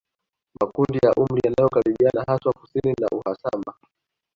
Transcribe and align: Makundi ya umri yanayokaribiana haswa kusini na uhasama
Makundi 0.59 0.97
ya 1.03 1.11
umri 1.13 1.41
yanayokaribiana 1.45 2.23
haswa 2.27 2.53
kusini 2.53 2.93
na 3.01 3.07
uhasama 3.17 3.71